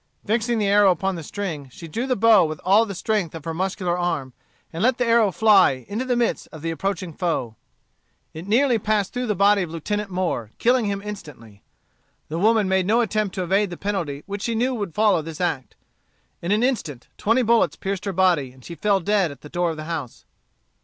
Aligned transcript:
Fixing 0.25 0.57
the 0.57 0.65
arrow 0.65 0.89
upon 0.89 1.13
the 1.13 1.21
string, 1.21 1.69
she 1.71 1.87
drew 1.87 2.07
the 2.07 2.15
bow 2.15 2.43
with 2.43 2.59
all 2.65 2.87
the 2.87 2.95
strength 2.95 3.35
of 3.35 3.45
her 3.45 3.53
muscular 3.53 3.95
arm, 3.95 4.33
and 4.73 4.81
let 4.81 4.97
the 4.97 5.05
arrow 5.05 5.31
fly 5.31 5.85
into 5.87 6.05
the 6.05 6.15
midst 6.15 6.47
of 6.51 6.63
the 6.63 6.71
approaching 6.71 7.13
foe. 7.13 7.55
It 8.33 8.47
nearly 8.47 8.79
passed 8.79 9.13
through 9.13 9.27
the 9.27 9.35
body 9.35 9.61
of 9.61 9.69
Lieutenant 9.69 10.09
Moore, 10.09 10.49
killing 10.57 10.85
him 10.85 11.03
instantly. 11.05 11.61
The 12.29 12.39
woman 12.39 12.67
made 12.67 12.87
no 12.87 13.01
attempt 13.01 13.35
to 13.35 13.43
evade 13.43 13.69
the 13.69 13.77
penalty 13.77 14.23
which 14.25 14.41
she 14.41 14.55
knew 14.55 14.73
weald 14.73 14.95
follow 14.95 15.21
this 15.21 15.39
act. 15.39 15.75
In 16.41 16.51
an 16.51 16.63
instant 16.63 17.07
twenty 17.19 17.43
bullets 17.43 17.75
pierced 17.75 18.05
her 18.05 18.11
body, 18.11 18.51
and 18.51 18.65
she 18.65 18.73
fell 18.73 19.01
dead 19.01 19.29
at 19.29 19.41
the 19.41 19.49
door 19.49 19.69
of 19.69 19.77
the 19.77 19.83
house. 19.83 20.25